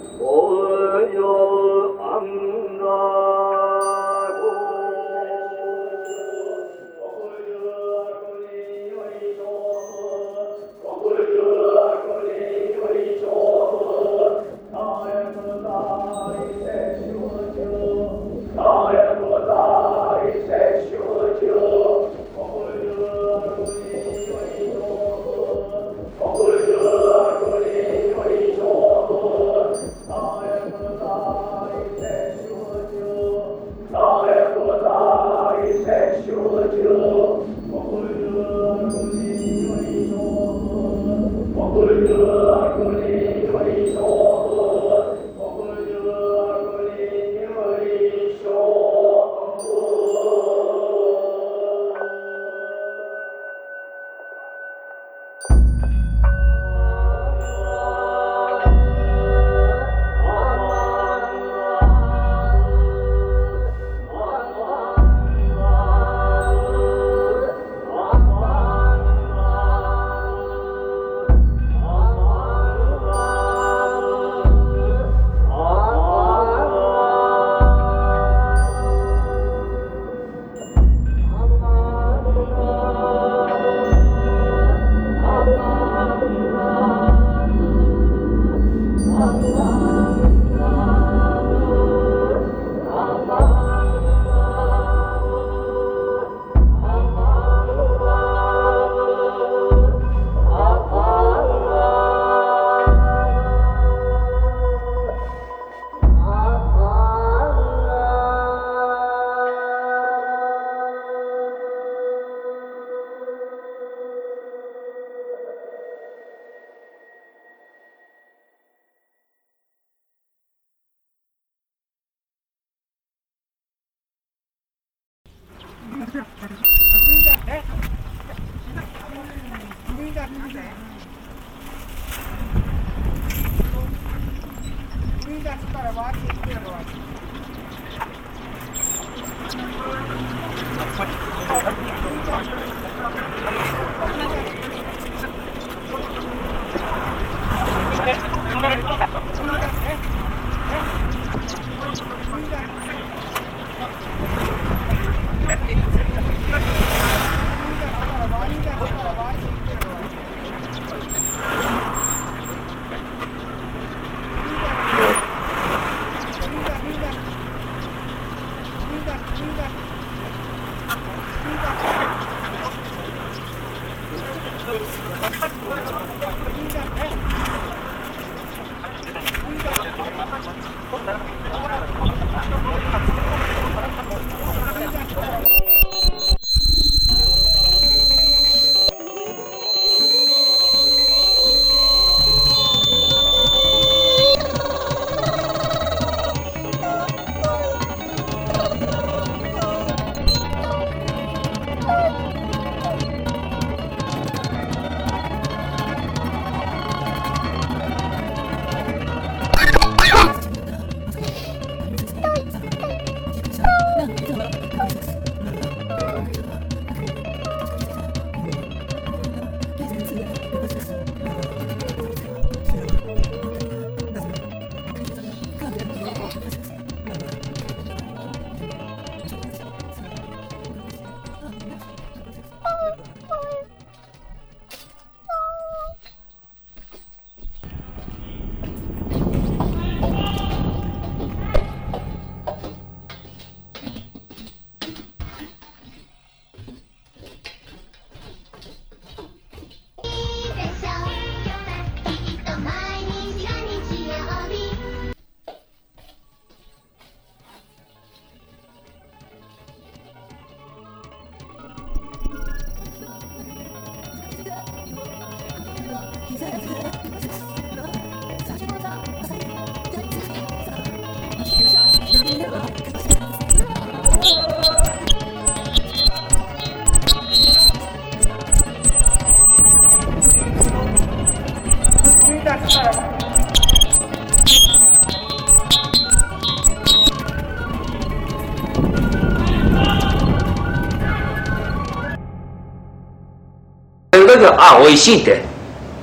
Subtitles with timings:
[294.63, 295.41] あ美味しいって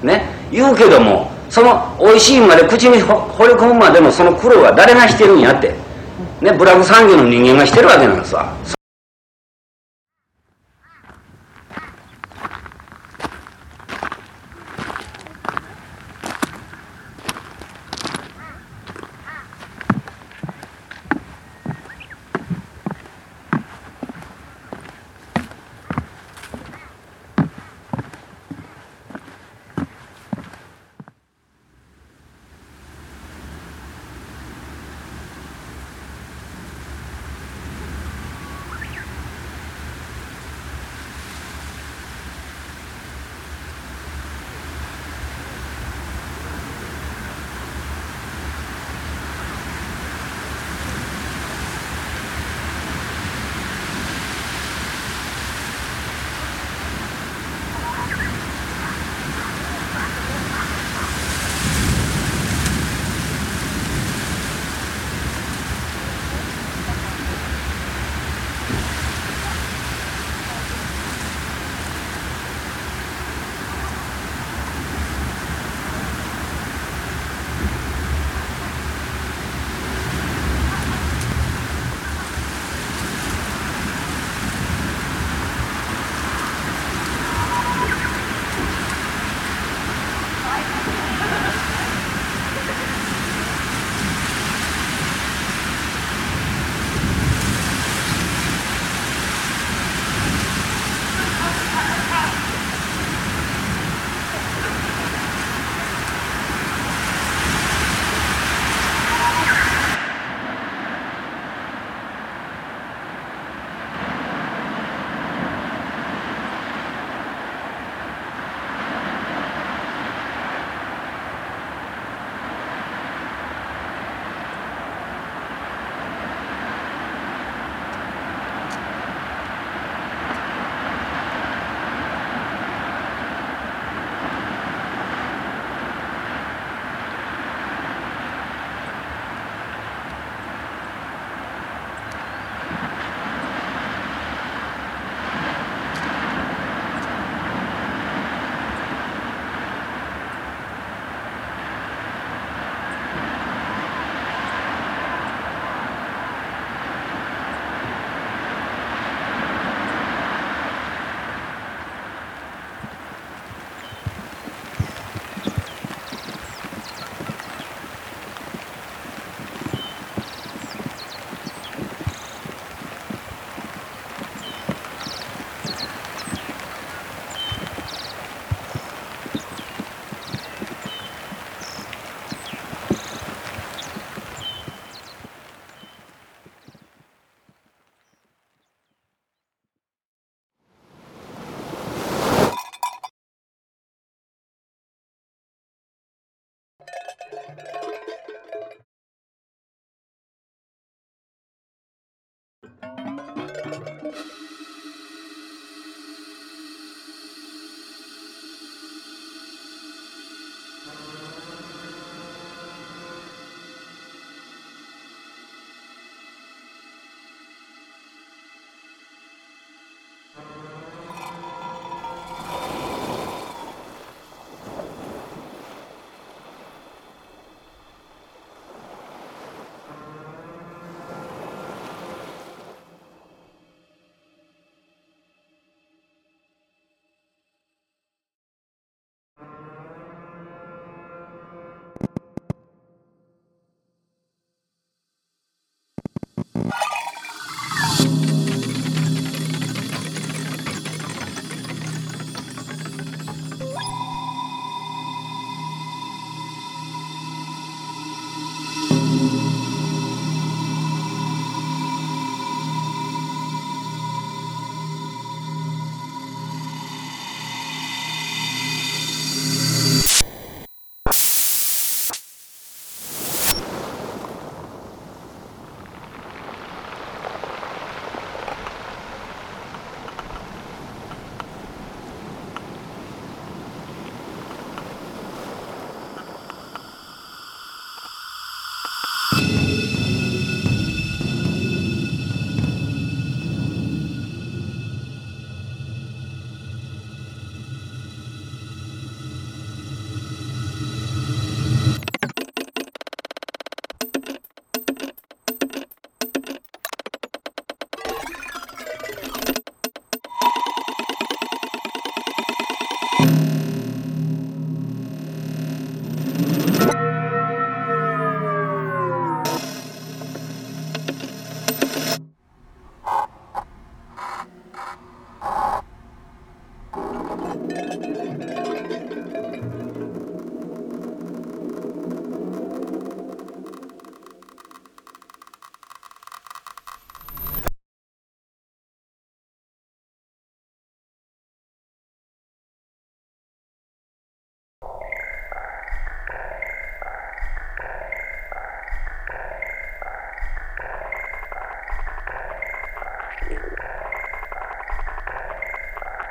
[0.02, 5.72] ね言うけどもその美味しいまで口に掘れ込むまでもその苦労は誰がしてるんやって
[6.40, 8.52] ねブラック産業の人間がしてるわけなんですわ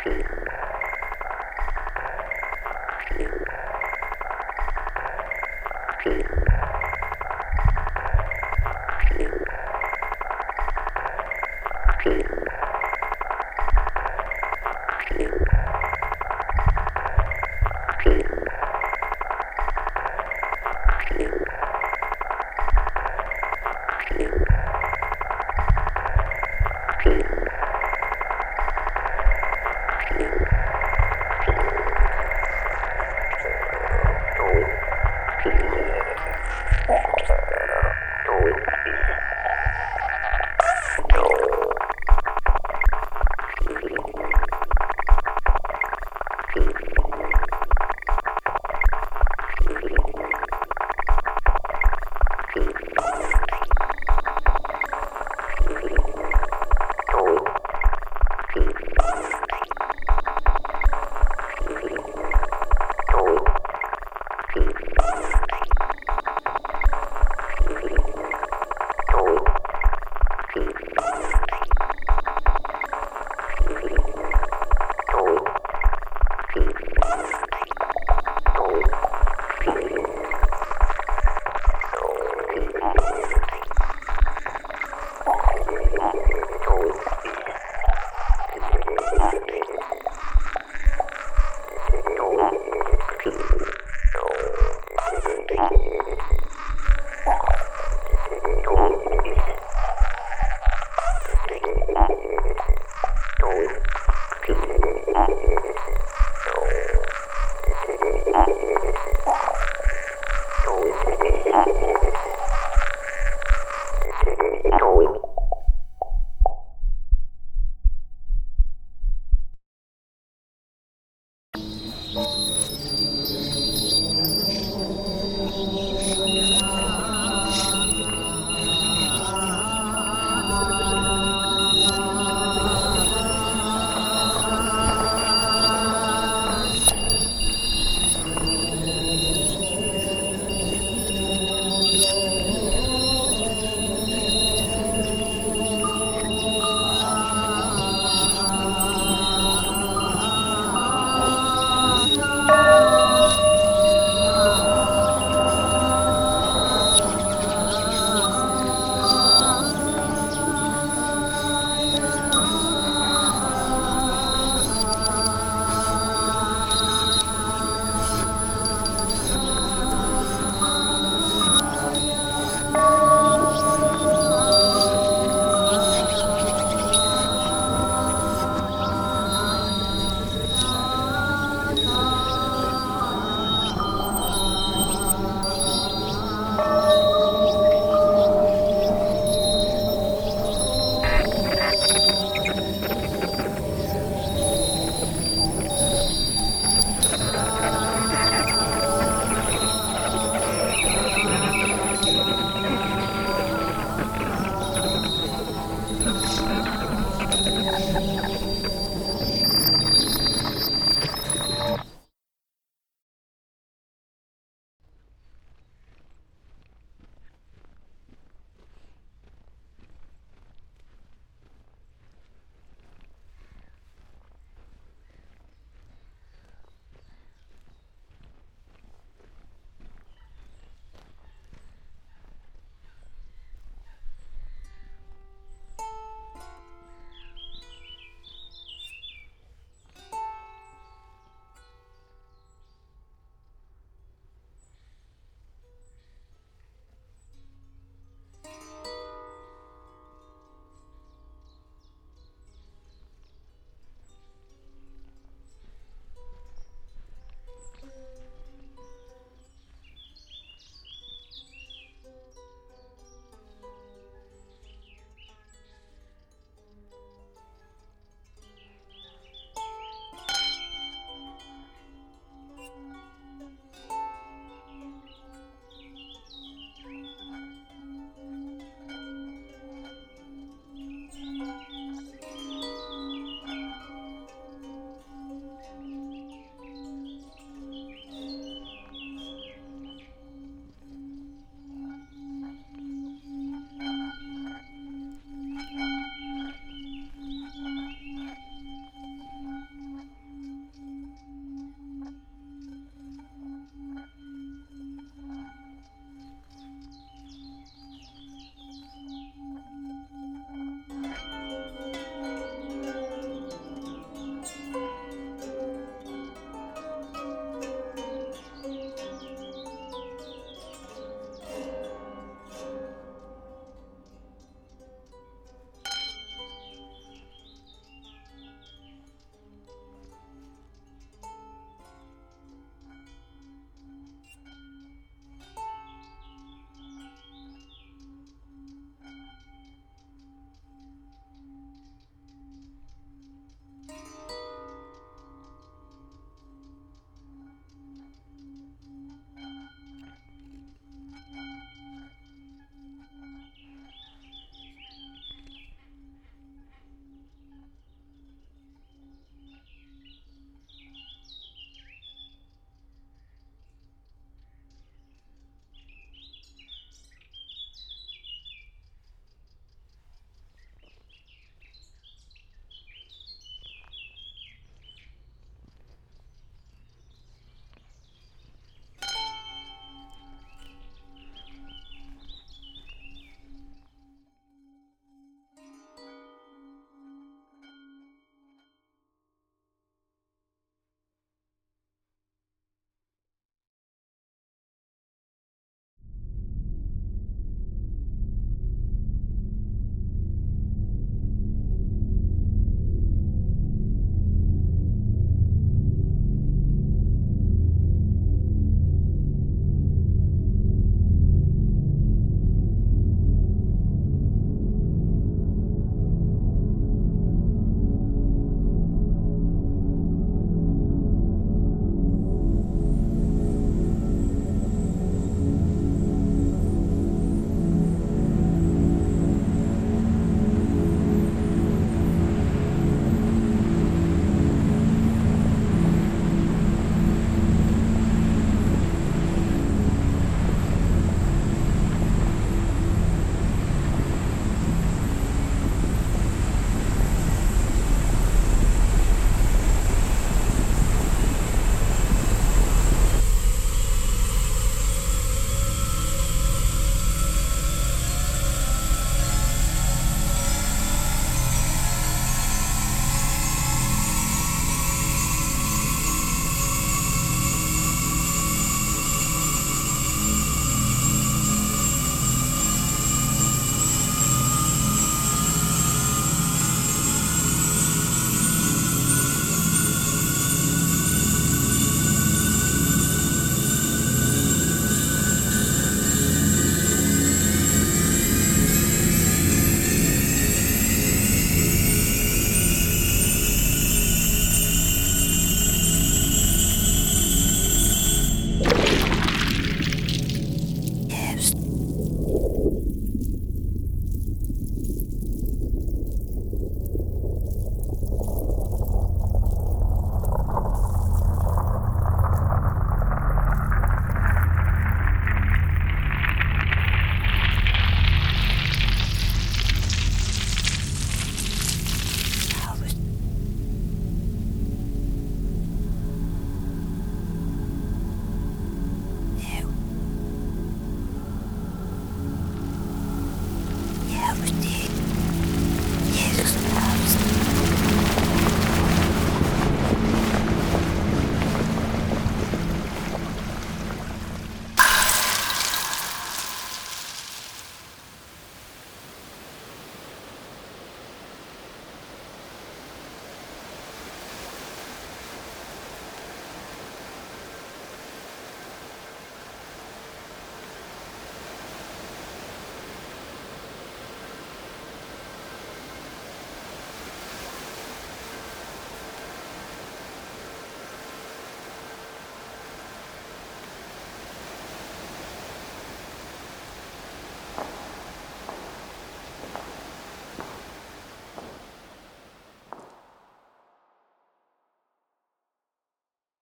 [0.10, 0.47] Jackie.